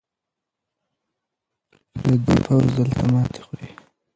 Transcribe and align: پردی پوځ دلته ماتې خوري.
پردی 1.99 2.35
پوځ 2.45 2.65
دلته 2.77 3.03
ماتې 3.11 3.41
خوري. 3.45 3.69